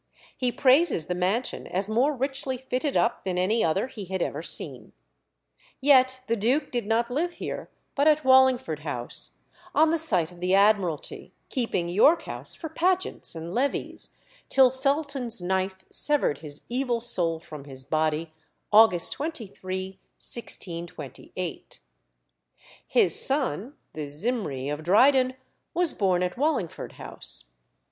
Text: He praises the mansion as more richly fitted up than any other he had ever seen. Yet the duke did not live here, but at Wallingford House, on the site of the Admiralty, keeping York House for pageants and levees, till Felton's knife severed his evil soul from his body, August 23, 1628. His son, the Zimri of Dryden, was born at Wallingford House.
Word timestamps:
He 0.35 0.51
praises 0.51 1.05
the 1.05 1.13
mansion 1.13 1.67
as 1.67 1.87
more 1.87 2.15
richly 2.15 2.57
fitted 2.57 2.97
up 2.97 3.23
than 3.23 3.37
any 3.37 3.63
other 3.63 3.85
he 3.85 4.05
had 4.05 4.19
ever 4.19 4.41
seen. 4.41 4.93
Yet 5.79 6.21
the 6.25 6.35
duke 6.35 6.71
did 6.71 6.87
not 6.87 7.11
live 7.11 7.33
here, 7.33 7.69
but 7.93 8.07
at 8.07 8.25
Wallingford 8.25 8.79
House, 8.79 9.37
on 9.75 9.91
the 9.91 9.99
site 9.99 10.31
of 10.31 10.39
the 10.39 10.55
Admiralty, 10.55 11.33
keeping 11.49 11.87
York 11.87 12.23
House 12.23 12.55
for 12.55 12.67
pageants 12.67 13.35
and 13.35 13.53
levees, 13.53 14.15
till 14.49 14.71
Felton's 14.71 15.39
knife 15.39 15.85
severed 15.91 16.39
his 16.39 16.61
evil 16.67 16.99
soul 16.99 17.39
from 17.39 17.65
his 17.65 17.83
body, 17.83 18.33
August 18.73 19.13
23, 19.13 19.99
1628. 20.19 21.79
His 22.87 23.23
son, 23.23 23.75
the 23.93 24.07
Zimri 24.07 24.67
of 24.67 24.81
Dryden, 24.81 25.35
was 25.75 25.93
born 25.93 26.23
at 26.23 26.37
Wallingford 26.39 26.93
House. 26.93 27.51